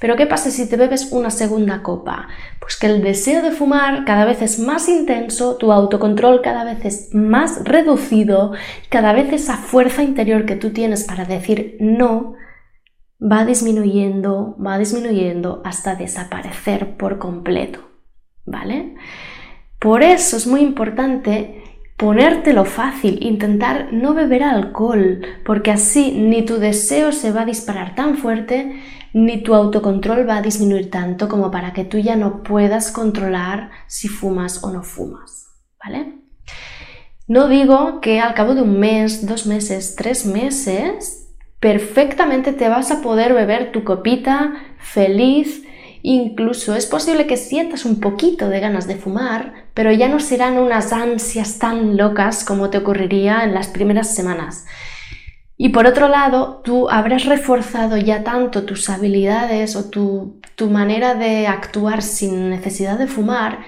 Pero 0.00 0.16
¿qué 0.16 0.24
pasa 0.24 0.50
si 0.50 0.70
te 0.70 0.78
bebes 0.78 1.12
una 1.12 1.28
segunda 1.28 1.82
copa? 1.82 2.28
Pues 2.58 2.78
que 2.78 2.86
el 2.86 3.02
deseo 3.02 3.42
de 3.42 3.50
fumar 3.50 4.06
cada 4.06 4.24
vez 4.24 4.40
es 4.40 4.58
más 4.58 4.88
intenso, 4.88 5.56
tu 5.56 5.70
autocontrol 5.70 6.40
cada 6.40 6.64
vez 6.64 6.82
es 6.86 7.14
más 7.14 7.62
reducido, 7.62 8.52
cada 8.88 9.12
vez 9.12 9.30
esa 9.34 9.58
fuerza 9.58 10.02
interior 10.02 10.46
que 10.46 10.56
tú 10.56 10.70
tienes 10.70 11.04
para 11.04 11.26
decir 11.26 11.76
no 11.78 12.36
va 13.22 13.44
disminuyendo, 13.44 14.56
va 14.64 14.78
disminuyendo 14.78 15.62
hasta 15.64 15.94
desaparecer 15.94 16.96
por 16.96 17.18
completo, 17.18 17.80
¿vale? 18.44 18.96
Por 19.78 20.02
eso 20.02 20.36
es 20.36 20.46
muy 20.46 20.60
importante 20.60 21.62
ponértelo 21.96 22.64
fácil, 22.64 23.18
intentar 23.22 23.92
no 23.92 24.12
beber 24.12 24.42
alcohol, 24.42 25.20
porque 25.44 25.70
así 25.70 26.10
ni 26.10 26.44
tu 26.44 26.58
deseo 26.58 27.12
se 27.12 27.30
va 27.30 27.42
a 27.42 27.46
disparar 27.46 27.94
tan 27.94 28.16
fuerte, 28.16 28.82
ni 29.12 29.42
tu 29.42 29.54
autocontrol 29.54 30.28
va 30.28 30.38
a 30.38 30.42
disminuir 30.42 30.90
tanto 30.90 31.28
como 31.28 31.52
para 31.52 31.72
que 31.72 31.84
tú 31.84 31.98
ya 31.98 32.16
no 32.16 32.42
puedas 32.42 32.90
controlar 32.90 33.70
si 33.86 34.08
fumas 34.08 34.64
o 34.64 34.72
no 34.72 34.82
fumas, 34.82 35.46
¿vale? 35.84 36.18
No 37.28 37.46
digo 37.46 38.00
que 38.00 38.18
al 38.18 38.34
cabo 38.34 38.56
de 38.56 38.62
un 38.62 38.80
mes, 38.80 39.24
dos 39.24 39.46
meses, 39.46 39.94
tres 39.94 40.26
meses 40.26 41.21
perfectamente 41.62 42.52
te 42.52 42.68
vas 42.68 42.90
a 42.90 43.00
poder 43.02 43.34
beber 43.34 43.70
tu 43.70 43.84
copita 43.84 44.52
feliz, 44.78 45.62
incluso 46.02 46.74
es 46.74 46.86
posible 46.86 47.28
que 47.28 47.36
sientas 47.36 47.84
un 47.84 48.00
poquito 48.00 48.48
de 48.48 48.58
ganas 48.58 48.88
de 48.88 48.96
fumar, 48.96 49.68
pero 49.72 49.92
ya 49.92 50.08
no 50.08 50.18
serán 50.18 50.58
unas 50.58 50.92
ansias 50.92 51.60
tan 51.60 51.96
locas 51.96 52.44
como 52.44 52.68
te 52.68 52.78
ocurriría 52.78 53.44
en 53.44 53.54
las 53.54 53.68
primeras 53.68 54.12
semanas. 54.12 54.66
Y 55.56 55.68
por 55.68 55.86
otro 55.86 56.08
lado, 56.08 56.62
tú 56.64 56.90
habrás 56.90 57.26
reforzado 57.26 57.96
ya 57.96 58.24
tanto 58.24 58.64
tus 58.64 58.90
habilidades 58.90 59.76
o 59.76 59.88
tu, 59.88 60.40
tu 60.56 60.68
manera 60.68 61.14
de 61.14 61.46
actuar 61.46 62.02
sin 62.02 62.50
necesidad 62.50 62.98
de 62.98 63.06
fumar 63.06 63.60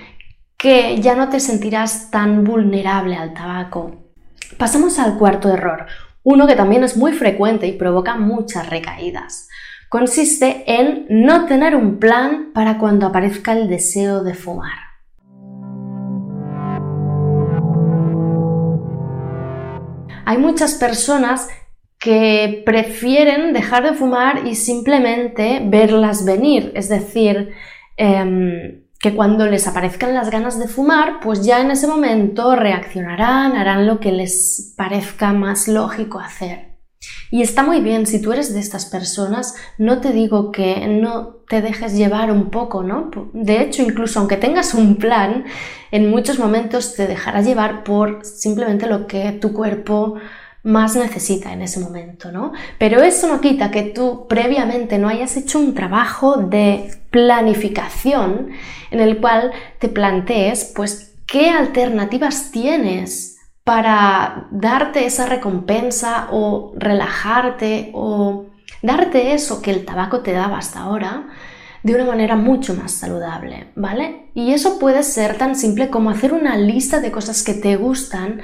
que 0.57 1.01
ya 1.01 1.15
no 1.15 1.29
te 1.29 1.39
sentirás 1.39 2.11
tan 2.11 2.43
vulnerable 2.43 3.15
al 3.15 3.35
tabaco. 3.35 4.01
Pasamos 4.59 4.99
al 4.99 5.17
cuarto 5.17 5.49
error, 5.53 5.87
uno 6.25 6.47
que 6.47 6.57
también 6.57 6.83
es 6.83 6.97
muy 6.97 7.13
frecuente 7.13 7.67
y 7.67 7.73
provoca 7.73 8.17
muchas 8.17 8.69
recaídas. 8.69 9.49
Consiste 9.91 10.65
en 10.67 11.07
no 11.09 11.45
tener 11.47 11.77
un 11.77 11.99
plan 11.99 12.51
para 12.53 12.79
cuando 12.79 13.07
aparezca 13.07 13.53
el 13.53 13.69
deseo 13.69 14.25
de 14.25 14.35
fumar. 14.35 14.79
Hay 20.25 20.39
muchas 20.39 20.75
personas 20.75 21.49
que 21.99 22.63
prefieren 22.65 23.53
dejar 23.53 23.85
de 23.85 23.95
fumar 23.95 24.47
y 24.47 24.55
simplemente 24.55 25.61
verlas 25.65 26.25
venir, 26.25 26.73
es 26.75 26.89
decir, 26.89 27.53
em, 27.97 28.84
que 29.05 29.15
cuando 29.15 29.45
les 29.45 29.67
aparezcan 29.67 30.15
las 30.15 30.31
ganas 30.31 30.59
de 30.59 30.67
fumar, 30.67 31.21
pues 31.21 31.45
ya 31.45 31.61
en 31.61 31.71
ese 31.71 31.87
momento 31.87 32.57
reaccionarán, 32.57 33.55
harán 33.55 33.87
lo 33.87 34.01
que 34.01 34.11
les 34.11 34.73
parezca 34.79 35.35
más 35.35 35.69
lógico 35.69 36.21
hacer. 36.21 36.79
Y 37.31 37.43
está 37.43 37.63
muy 37.63 37.83
bien, 37.83 38.07
si 38.07 38.23
tú 38.23 38.33
eres 38.33 38.55
de 38.55 38.61
estas 38.61 38.87
personas, 38.87 39.57
no 39.77 40.01
te 40.01 40.11
digo 40.11 40.51
que 40.53 40.87
no 40.87 41.43
te 41.51 41.61
dejes 41.61 41.99
llevar 41.99 42.33
un 42.33 42.49
poco, 42.49 42.83
¿no? 42.83 43.11
De 43.35 43.61
hecho, 43.61 43.83
incluso 43.83 44.21
aunque 44.21 44.39
tengas 44.39 44.73
un 44.73 44.97
plan, 44.97 45.45
en 45.91 46.09
muchos 46.09 46.39
momentos 46.39 46.95
te 46.95 47.07
dejarás 47.07 47.45
llevar 47.45 47.85
por 47.85 48.25
simplemente 48.25 48.87
lo 48.87 49.07
que 49.07 49.33
tu 49.33 49.53
cuerpo 49.53 50.15
más 50.65 50.97
necesita 50.97 51.53
en 51.53 51.63
ese 51.63 51.79
momento, 51.79 52.33
¿no? 52.33 52.53
Pero 52.79 53.03
eso 53.03 53.29
no 53.29 53.41
quita 53.41 53.71
que 53.71 53.83
tú 53.83 54.27
previamente 54.29 54.99
no 54.99 55.09
hayas 55.09 55.37
hecho 55.37 55.59
un 55.59 55.75
trabajo 55.75 56.39
de 56.39 56.91
planificación 57.11 58.49
en 58.91 59.01
el 59.01 59.19
cual 59.21 59.53
te 59.79 59.89
plantees, 59.89 60.73
pues, 60.75 61.15
qué 61.27 61.51
alternativas 61.51 62.51
tienes 62.51 63.37
para 63.63 64.49
darte 64.51 65.07
esa 65.07 65.27
recompensa 65.27 66.29
o 66.31 66.73
relajarte 66.77 67.91
o 67.95 68.47
darte 68.83 69.35
eso 69.35 69.63
que 69.63 69.71
el 69.71 69.85
tabaco 69.85 70.21
te 70.21 70.33
daba 70.33 70.59
hasta 70.59 70.81
ahora 70.81 71.29
de 71.83 71.95
una 71.95 72.05
manera 72.05 72.37
mucho 72.37 72.75
más 72.75 72.93
saludable, 72.93 73.69
¿vale? 73.77 74.31
Y 74.35 74.53
eso 74.53 74.79
puede 74.79 75.03
ser 75.03 75.37
tan 75.37 75.55
simple 75.57 75.91
como 75.91 76.09
hacer 76.09 76.33
una 76.33 76.57
lista 76.57 77.01
de 77.01 77.13
cosas 77.13 77.43
que 77.43 77.53
te 77.53 77.77
gustan 77.77 78.41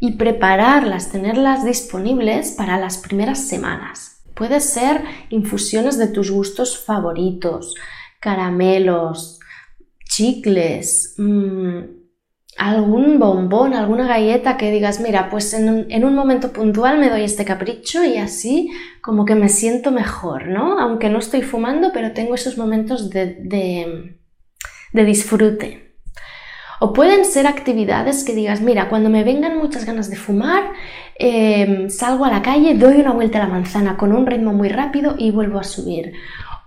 y 0.00 0.12
prepararlas, 0.12 1.12
tenerlas 1.12 1.64
disponibles 1.64 2.52
para 2.52 2.78
las 2.78 2.96
primeras 2.98 3.46
semanas. 3.46 4.22
Puede 4.34 4.60
ser 4.60 5.02
infusiones 5.28 5.98
de 5.98 6.08
tus 6.08 6.30
gustos 6.30 6.82
favoritos, 6.82 7.74
caramelos, 8.18 9.38
chicles, 10.08 11.14
mm, 11.18 11.80
algún 12.56 13.18
bombón, 13.18 13.74
alguna 13.74 14.06
galleta 14.06 14.56
que 14.56 14.70
digas, 14.70 15.00
mira, 15.00 15.28
pues 15.30 15.52
en 15.54 16.04
un, 16.04 16.14
momento 16.14 16.52
puntual 16.52 16.98
me 16.98 17.10
doy 17.10 17.22
este 17.22 17.44
capricho 17.44 18.02
y 18.04 18.16
así 18.16 18.70
como 19.02 19.24
que 19.24 19.34
me 19.34 19.48
siento 19.48 19.90
mejor, 19.90 20.48
¿no? 20.48 20.78
Aunque 20.78 21.10
no 21.10 21.18
estoy 21.18 21.42
fumando, 21.42 21.90
pero 21.92 22.12
tengo 22.12 22.34
esos 22.34 22.58
momentos 22.58 23.10
de, 23.10 23.36
de 24.92 25.04
disfrute. 25.04 25.89
O 26.80 26.94
pueden 26.94 27.26
ser 27.26 27.46
actividades 27.46 28.24
que 28.24 28.34
digas, 28.34 28.62
mira, 28.62 28.88
cuando 28.88 29.10
me 29.10 29.22
vengan 29.22 29.58
muchas 29.58 29.84
ganas 29.84 30.08
de 30.08 30.16
fumar, 30.16 30.72
em, 31.16 31.90
salgo 31.90 32.24
a 32.24 32.30
la 32.30 32.40
calle, 32.40 32.74
doy 32.74 33.00
una 33.00 33.12
vuelta 33.12 33.38
a 33.38 33.42
la 33.42 33.52
manzana 33.52 33.98
con 33.98 34.12
un 34.12 34.26
ritmo 34.26 34.54
muy 34.54 34.70
rápido 34.70 35.14
y 35.18 35.30
vuelvo 35.30 35.58
a 35.58 35.64
subir. 35.64 36.14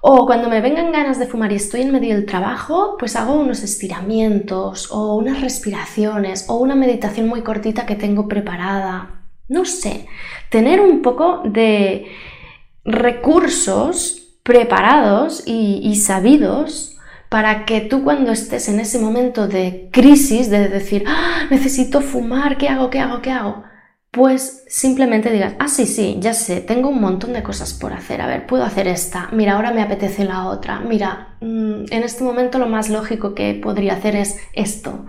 O 0.01 0.27
cuando 0.27 0.49
me 0.49 0.61
vengan 0.61 0.91
ganas 0.91 1.17
de 1.17 1.25
fumar 1.25 1.51
y 1.51 1.55
estoy 1.55 1.81
en 1.81 1.91
medio 1.91 2.13
del 2.13 2.27
trabajo, 2.27 2.95
pues 2.99 3.15
hago 3.15 3.33
unos 3.33 3.63
estiramientos 3.63 4.91
o 4.91 5.15
unas 5.15 5.41
respiraciones 5.41 6.45
o 6.47 6.57
una 6.57 6.75
meditación 6.75 7.27
muy 7.27 7.41
cortita 7.41 7.85
que 7.87 7.95
tengo 7.95 8.27
preparada. 8.27 9.23
No 9.47 9.65
sé, 9.65 10.05
tener 10.49 10.79
un 10.79 11.01
poco 11.01 11.41
de 11.45 12.05
recursos 12.85 14.23
preparados 14.43 15.43
y, 15.47 15.95
sabidos 15.95 16.92
para 17.33 17.65
que 17.65 17.81
tú 17.81 18.03
cuando 18.03 18.31
estés 18.31 18.69
en 18.69 18.79
ese 18.79 18.99
momento 18.99 19.47
de 19.47 19.89
crisis, 19.91 20.51
de 20.51 20.69
decir, 20.69 21.03
¡Ah, 21.07 21.47
necesito 21.49 21.99
fumar, 22.01 22.59
¿qué 22.59 22.69
hago? 22.69 22.91
¿Qué 22.91 22.99
hago? 22.99 23.23
¿Qué 23.23 23.31
hago? 23.31 23.63
pues 24.11 24.63
simplemente 24.67 25.31
digas, 25.31 25.55
ah, 25.57 25.67
sí, 25.67 25.87
sí, 25.87 26.17
ya 26.19 26.35
sé, 26.35 26.61
tengo 26.61 26.89
un 26.89 27.01
montón 27.01 27.33
de 27.33 27.41
cosas 27.41 27.73
por 27.73 27.93
hacer, 27.93 28.21
a 28.21 28.27
ver, 28.27 28.45
puedo 28.45 28.63
hacer 28.63 28.87
esta, 28.87 29.29
mira, 29.31 29.53
ahora 29.53 29.71
me 29.71 29.81
apetece 29.81 30.23
la 30.23 30.45
otra, 30.45 30.81
mira, 30.81 31.35
mm, 31.41 31.85
en 31.89 32.03
este 32.03 32.23
momento 32.23 32.59
lo 32.59 32.67
más 32.67 32.91
lógico 32.91 33.33
que 33.33 33.55
podría 33.55 33.93
hacer 33.93 34.15
es 34.15 34.37
esto, 34.53 35.07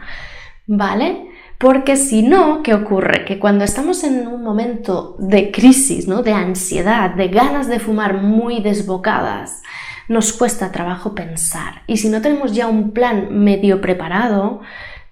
¿vale? 0.66 1.28
Porque 1.58 1.96
si 1.96 2.22
no, 2.22 2.62
¿qué 2.62 2.72
ocurre? 2.72 3.26
Que 3.26 3.38
cuando 3.38 3.64
estamos 3.64 4.04
en 4.04 4.26
un 4.26 4.42
momento 4.42 5.16
de 5.18 5.50
crisis, 5.50 6.08
¿no? 6.08 6.22
de 6.22 6.32
ansiedad, 6.32 7.10
de 7.10 7.28
ganas 7.28 7.68
de 7.68 7.80
fumar 7.80 8.22
muy 8.22 8.62
desbocadas, 8.62 9.62
nos 10.08 10.32
cuesta 10.32 10.72
trabajo 10.72 11.14
pensar. 11.14 11.82
Y 11.86 11.98
si 11.98 12.08
no 12.08 12.20
tenemos 12.20 12.52
ya 12.52 12.66
un 12.66 12.92
plan 12.92 13.42
medio 13.42 13.80
preparado, 13.80 14.60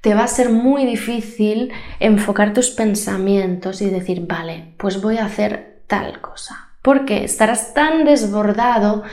te 0.01 0.15
va 0.15 0.25
a 0.25 0.29
ser 0.29 0.51
muy 0.51 0.85
difícil 0.85 1.73
enfocar 2.01 2.53
tus 2.53 2.71
pensamientos 2.71 3.81
y 3.83 3.91
decir, 3.91 4.27
vale, 4.27 4.75
pues 4.77 5.01
voy 5.01 5.19
a 5.19 5.27
hacer 5.27 5.83
tal 5.87 6.21
cosa. 6.21 6.71
Porque 6.83 7.25
estarás 7.25 7.75
tan 7.75 8.05
desbordado 8.05 9.05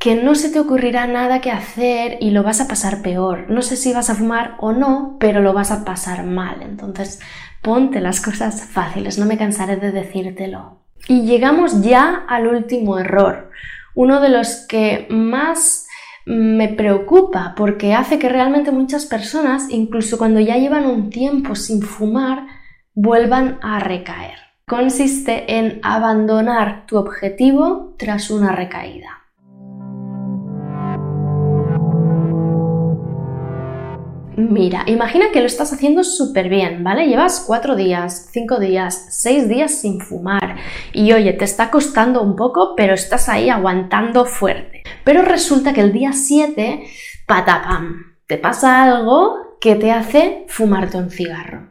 que 0.00 0.16
no 0.16 0.34
se 0.34 0.50
te 0.50 0.58
ocurrirá 0.58 1.06
nada 1.06 1.40
que 1.40 1.52
hacer 1.52 2.18
y 2.20 2.30
lo 2.32 2.42
vas 2.42 2.60
a 2.60 2.66
pasar 2.66 3.02
peor. 3.02 3.48
No 3.48 3.62
sé 3.62 3.76
si 3.76 3.92
vas 3.92 4.10
a 4.10 4.16
fumar 4.16 4.56
o 4.58 4.72
no, 4.72 5.16
pero 5.20 5.40
lo 5.40 5.52
vas 5.52 5.70
a 5.70 5.84
pasar 5.84 6.24
mal. 6.24 6.60
Entonces, 6.62 7.20
ponte 7.62 8.00
las 8.00 8.20
cosas 8.20 8.64
fáciles, 8.64 9.16
no 9.18 9.26
me 9.26 9.38
cansaré 9.38 9.76
de 9.76 9.92
decírtelo. 9.92 10.80
Y 11.06 11.22
llegamos 11.22 11.82
ya 11.82 12.24
al 12.28 12.48
último 12.48 12.98
error, 12.98 13.50
uno 13.94 14.20
de 14.20 14.28
los 14.28 14.66
que 14.68 15.06
más 15.10 15.86
me 16.24 16.68
preocupa 16.68 17.54
porque 17.56 17.94
hace 17.94 18.18
que 18.18 18.28
realmente 18.28 18.70
muchas 18.70 19.06
personas, 19.06 19.68
incluso 19.70 20.18
cuando 20.18 20.40
ya 20.40 20.56
llevan 20.56 20.86
un 20.86 21.10
tiempo 21.10 21.54
sin 21.54 21.82
fumar, 21.82 22.46
vuelvan 22.94 23.58
a 23.62 23.80
recaer. 23.80 24.38
Consiste 24.66 25.58
en 25.58 25.80
abandonar 25.82 26.86
tu 26.86 26.96
objetivo 26.96 27.94
tras 27.98 28.30
una 28.30 28.52
recaída. 28.52 29.21
Mira, 34.36 34.84
imagina 34.86 35.30
que 35.30 35.40
lo 35.40 35.46
estás 35.46 35.74
haciendo 35.74 36.04
súper 36.04 36.48
bien, 36.48 36.82
¿vale? 36.82 37.06
Llevas 37.06 37.44
cuatro 37.46 37.76
días, 37.76 38.30
cinco 38.32 38.58
días, 38.58 39.08
seis 39.10 39.46
días 39.46 39.72
sin 39.72 40.00
fumar 40.00 40.56
y 40.94 41.12
oye, 41.12 41.34
te 41.34 41.44
está 41.44 41.70
costando 41.70 42.22
un 42.22 42.34
poco, 42.34 42.74
pero 42.74 42.94
estás 42.94 43.28
ahí 43.28 43.50
aguantando 43.50 44.24
fuerte. 44.24 44.84
Pero 45.04 45.20
resulta 45.20 45.74
que 45.74 45.82
el 45.82 45.92
día 45.92 46.12
7, 46.12 46.84
patapam, 47.26 48.16
te 48.26 48.38
pasa 48.38 48.82
algo 48.84 49.58
que 49.60 49.74
te 49.74 49.92
hace 49.92 50.46
fumarte 50.48 50.96
un 50.96 51.10
cigarro. 51.10 51.68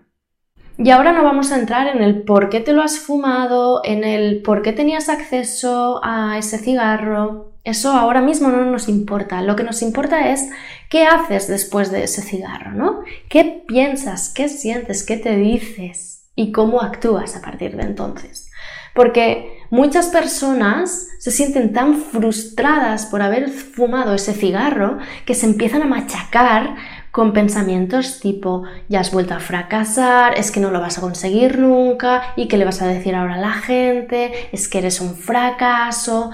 Y 0.77 0.91
ahora 0.91 1.13
no 1.13 1.24
vamos 1.24 1.51
a 1.51 1.60
entrar 1.60 1.88
en 1.88 2.03
el 2.03 2.24
por 2.24 2.50
qué 2.50 2.60
te 2.60 2.74
lo 2.74 2.84
has 2.84 3.00
fumado, 3.00 3.82
en 3.84 4.03
el 4.03 4.41
por 4.44 4.62
qué 4.62 4.72
tenías 4.72 5.10
acceso 5.10 6.00
a 6.03 6.38
ese 6.38 6.57
cigarro. 6.57 7.50
Eso 7.64 7.92
ahora 7.92 8.22
mismo 8.22 8.50
no 8.50 8.66
nos 8.66 8.90
importa. 8.90 9.42
Lo 9.42 9.56
que 9.56 9.64
nos 9.64 9.82
importa 9.82 10.32
es 10.32 10.50
qué 10.90 11.06
haces 11.06 11.48
después 11.48 11.92
de 11.92 12.04
ese 12.04 12.22
cigarro, 12.22 12.72
¿no? 12.72 13.02
¿Qué 13.30 13.64
piensas? 13.68 14.30
¿Qué 14.30 14.50
sientes? 14.50 15.04
¿Qué 15.04 15.18
te 15.18 15.36
dices? 15.36 16.26
¿Y 16.36 16.52
cómo 16.52 16.82
actúas 16.82 17.36
a 17.36 17.42
partir 17.42 17.76
de 17.76 17.84
entonces? 17.84 18.50
Porque 18.96 19.60
muchas 19.70 20.08
personas 20.08 21.08
se 21.20 21.32
sienten 21.32 21.72
tan 21.72 21.96
frustradas 21.98 23.06
por 23.06 23.22
haber 23.22 23.50
fumado 23.50 24.14
ese 24.16 24.34
cigarro 24.34 24.98
que 25.26 25.36
se 25.36 25.46
empiezan 25.46 25.82
a 25.84 25.86
machacar 25.86 26.76
con 27.12 27.34
pensamientos 27.34 28.20
tipo 28.20 28.64
ya 28.88 29.02
has 29.02 29.12
vuelto 29.12 29.34
a 29.34 29.40
fracasar, 29.40 30.38
es 30.38 30.50
que 30.50 30.60
no 30.62 30.72
lo 30.72 30.80
vas 30.80 30.98
a 30.98 31.02
conseguir 31.02 31.60
nunca 31.60 32.34
y 32.36 32.48
qué 32.48 32.58
le 32.58 32.66
vas 32.66 32.82
a 32.82 32.88
decir 32.88 33.16
ahora 33.16 33.36
a 33.36 33.40
la 33.40 33.52
gente, 33.52 34.50
es 34.52 34.68
que 34.68 34.80
eres 34.80 35.00
un 35.00 35.16
fracaso. 35.16 36.32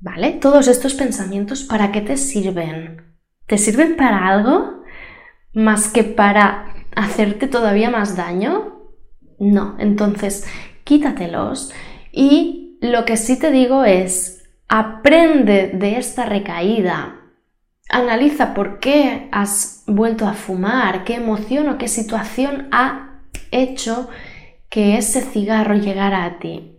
¿Vale? 0.00 0.32
Todos 0.32 0.68
estos 0.68 0.94
pensamientos, 0.94 1.62
¿para 1.64 1.90
qué 1.90 2.00
te 2.00 2.16
sirven? 2.16 3.16
¿Te 3.46 3.58
sirven 3.58 3.96
para 3.96 4.28
algo 4.28 4.82
más 5.52 5.88
que 5.88 6.04
para 6.04 6.74
hacerte 6.94 7.48
todavía 7.48 7.90
más 7.90 8.16
daño? 8.16 8.90
No, 9.40 9.76
entonces 9.78 10.46
quítatelos 10.84 11.72
y 12.12 12.78
lo 12.80 13.04
que 13.04 13.16
sí 13.16 13.38
te 13.38 13.50
digo 13.50 13.84
es, 13.84 14.44
aprende 14.68 15.70
de 15.74 15.96
esta 15.96 16.26
recaída, 16.26 17.16
analiza 17.88 18.54
por 18.54 18.78
qué 18.78 19.28
has 19.32 19.82
vuelto 19.86 20.26
a 20.26 20.34
fumar, 20.34 21.04
qué 21.04 21.14
emoción 21.14 21.68
o 21.68 21.78
qué 21.78 21.88
situación 21.88 22.68
ha 22.70 23.22
hecho 23.50 24.08
que 24.68 24.98
ese 24.98 25.22
cigarro 25.22 25.74
llegara 25.74 26.24
a 26.24 26.38
ti. 26.38 26.76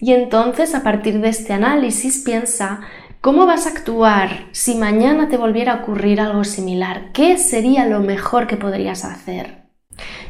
Y 0.00 0.12
entonces, 0.12 0.74
a 0.74 0.82
partir 0.82 1.20
de 1.20 1.28
este 1.28 1.52
análisis, 1.52 2.22
piensa 2.24 2.80
cómo 3.20 3.46
vas 3.46 3.66
a 3.66 3.70
actuar 3.70 4.46
si 4.52 4.76
mañana 4.76 5.28
te 5.28 5.36
volviera 5.36 5.72
a 5.72 5.82
ocurrir 5.82 6.20
algo 6.20 6.44
similar. 6.44 7.10
¿Qué 7.12 7.36
sería 7.36 7.86
lo 7.86 8.00
mejor 8.00 8.46
que 8.46 8.56
podrías 8.56 9.04
hacer? 9.04 9.68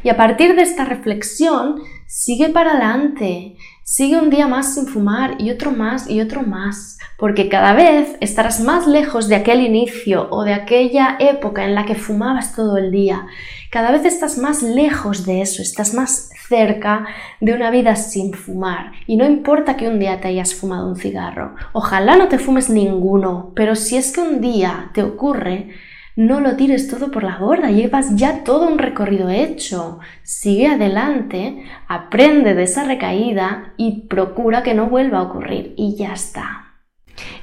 Y 0.02 0.08
a 0.08 0.16
partir 0.16 0.54
de 0.56 0.62
esta 0.62 0.84
reflexión, 0.84 1.82
sigue 2.06 2.48
para 2.48 2.70
adelante, 2.70 3.56
sigue 3.84 4.18
un 4.18 4.30
día 4.30 4.46
más 4.46 4.74
sin 4.74 4.86
fumar 4.86 5.36
y 5.38 5.50
otro 5.50 5.72
más 5.72 6.08
y 6.08 6.20
otro 6.22 6.42
más, 6.42 6.96
porque 7.18 7.48
cada 7.48 7.74
vez 7.74 8.16
estarás 8.20 8.60
más 8.60 8.86
lejos 8.86 9.28
de 9.28 9.36
aquel 9.36 9.60
inicio 9.60 10.28
o 10.30 10.44
de 10.44 10.54
aquella 10.54 11.16
época 11.18 11.64
en 11.64 11.74
la 11.74 11.84
que 11.84 11.94
fumabas 11.94 12.54
todo 12.54 12.78
el 12.78 12.90
día. 12.90 13.26
Cada 13.70 13.90
vez 13.90 14.06
estás 14.06 14.38
más 14.38 14.62
lejos 14.62 15.26
de 15.26 15.42
eso, 15.42 15.60
estás 15.60 15.92
más 15.92 16.30
cerca 16.48 17.06
de 17.40 17.52
una 17.52 17.70
vida 17.70 17.96
sin 17.96 18.32
fumar. 18.32 18.92
Y 19.06 19.16
no 19.16 19.26
importa 19.26 19.76
que 19.76 19.88
un 19.88 19.98
día 19.98 20.20
te 20.20 20.28
hayas 20.28 20.54
fumado 20.54 20.88
un 20.88 20.96
cigarro, 20.96 21.54
ojalá 21.72 22.16
no 22.16 22.28
te 22.28 22.38
fumes 22.38 22.70
ninguno, 22.70 23.52
pero 23.54 23.76
si 23.76 23.96
es 23.96 24.12
que 24.12 24.20
un 24.20 24.40
día 24.40 24.90
te 24.94 25.02
ocurre, 25.02 25.68
no 26.16 26.40
lo 26.40 26.56
tires 26.56 26.88
todo 26.88 27.12
por 27.12 27.22
la 27.22 27.38
borda, 27.38 27.70
llevas 27.70 28.16
ya 28.16 28.42
todo 28.42 28.66
un 28.66 28.78
recorrido 28.78 29.30
hecho. 29.30 30.00
Sigue 30.24 30.66
adelante, 30.66 31.62
aprende 31.86 32.54
de 32.54 32.64
esa 32.64 32.82
recaída 32.82 33.72
y 33.76 34.08
procura 34.08 34.64
que 34.64 34.74
no 34.74 34.86
vuelva 34.86 35.18
a 35.18 35.22
ocurrir 35.22 35.74
y 35.76 35.94
ya 35.96 36.14
está. 36.14 36.64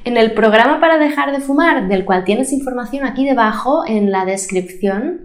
En 0.03 0.17
el 0.17 0.33
programa 0.33 0.81
para 0.81 0.97
dejar 0.97 1.31
de 1.31 1.39
fumar, 1.39 1.87
del 1.87 2.03
cual 2.03 2.25
tienes 2.25 2.51
información 2.51 3.05
aquí 3.05 3.25
debajo 3.25 3.85
en 3.87 4.11
la 4.11 4.25
descripción, 4.25 5.21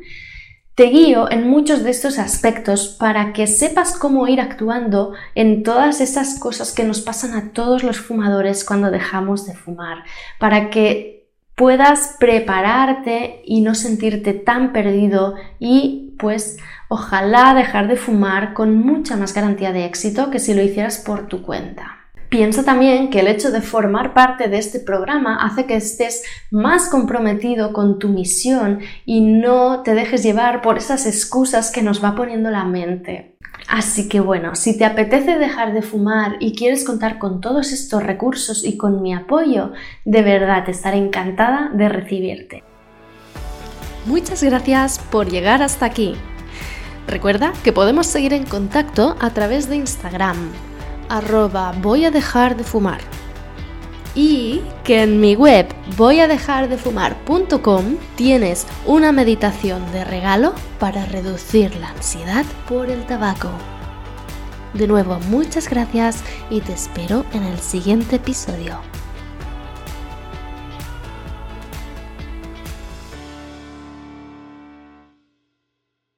te 0.80 0.86
guío 0.86 1.30
en 1.30 1.46
muchos 1.46 1.82
de 1.82 1.90
estos 1.90 2.18
aspectos 2.18 2.88
para 2.88 3.34
que 3.34 3.46
sepas 3.46 3.98
cómo 3.98 4.26
ir 4.28 4.40
actuando 4.40 5.12
en 5.34 5.62
todas 5.62 6.00
esas 6.00 6.38
cosas 6.38 6.72
que 6.72 6.84
nos 6.84 7.02
pasan 7.02 7.34
a 7.34 7.52
todos 7.52 7.82
los 7.82 8.00
fumadores 8.00 8.64
cuando 8.64 8.90
dejamos 8.90 9.44
de 9.44 9.52
fumar, 9.52 10.04
para 10.38 10.70
que 10.70 11.28
puedas 11.54 12.16
prepararte 12.18 13.42
y 13.44 13.60
no 13.60 13.74
sentirte 13.74 14.32
tan 14.32 14.72
perdido 14.72 15.34
y 15.58 16.14
pues 16.18 16.56
ojalá 16.88 17.52
dejar 17.52 17.86
de 17.86 17.96
fumar 17.96 18.54
con 18.54 18.74
mucha 18.74 19.18
más 19.18 19.34
garantía 19.34 19.72
de 19.72 19.84
éxito 19.84 20.30
que 20.30 20.38
si 20.38 20.54
lo 20.54 20.62
hicieras 20.62 20.96
por 20.96 21.28
tu 21.28 21.42
cuenta. 21.42 21.99
Piensa 22.30 22.64
también 22.64 23.10
que 23.10 23.18
el 23.18 23.26
hecho 23.26 23.50
de 23.50 23.60
formar 23.60 24.14
parte 24.14 24.46
de 24.46 24.56
este 24.56 24.78
programa 24.78 25.44
hace 25.44 25.66
que 25.66 25.74
estés 25.74 26.22
más 26.52 26.88
comprometido 26.88 27.72
con 27.72 27.98
tu 27.98 28.08
misión 28.08 28.78
y 29.04 29.20
no 29.20 29.82
te 29.82 29.94
dejes 29.94 30.22
llevar 30.22 30.62
por 30.62 30.78
esas 30.78 31.06
excusas 31.06 31.72
que 31.72 31.82
nos 31.82 32.02
va 32.02 32.14
poniendo 32.14 32.48
la 32.50 32.64
mente. 32.64 33.34
Así 33.66 34.08
que 34.08 34.20
bueno, 34.20 34.54
si 34.54 34.78
te 34.78 34.84
apetece 34.84 35.38
dejar 35.38 35.74
de 35.74 35.82
fumar 35.82 36.36
y 36.38 36.54
quieres 36.54 36.84
contar 36.84 37.18
con 37.18 37.40
todos 37.40 37.72
estos 37.72 38.00
recursos 38.00 38.64
y 38.64 38.76
con 38.76 39.02
mi 39.02 39.12
apoyo, 39.12 39.72
de 40.04 40.22
verdad 40.22 40.68
estaré 40.68 40.98
encantada 40.98 41.70
de 41.74 41.88
recibirte. 41.88 42.62
Muchas 44.06 44.44
gracias 44.44 45.00
por 45.00 45.28
llegar 45.28 45.62
hasta 45.62 45.84
aquí. 45.84 46.14
Recuerda 47.08 47.52
que 47.64 47.72
podemos 47.72 48.06
seguir 48.06 48.32
en 48.34 48.44
contacto 48.44 49.16
a 49.18 49.30
través 49.30 49.68
de 49.68 49.76
Instagram, 49.76 50.36
arroba 51.10 51.74
voy 51.82 52.06
a 52.06 52.10
dejar 52.10 52.56
de 52.56 52.64
fumar. 52.64 53.02
y 54.14 54.62
que 54.82 55.02
en 55.02 55.20
mi 55.20 55.36
web 55.36 55.68
voyadejardefumar.com 55.96 57.96
tienes 58.16 58.66
una 58.84 59.12
meditación 59.12 59.92
de 59.92 60.04
regalo 60.04 60.52
para 60.80 61.06
reducir 61.06 61.76
la 61.76 61.90
ansiedad 61.90 62.44
por 62.68 62.90
el 62.90 63.06
tabaco. 63.06 63.50
De 64.74 64.88
nuevo, 64.88 65.20
muchas 65.28 65.68
gracias 65.68 66.24
y 66.48 66.60
te 66.60 66.72
espero 66.72 67.24
en 67.32 67.42
el 67.44 67.60
siguiente 67.60 68.16
episodio. 68.16 68.89